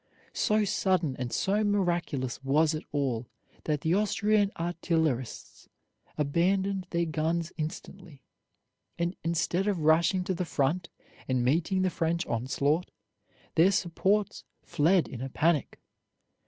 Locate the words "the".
3.81-3.93, 10.33-10.43, 11.83-11.91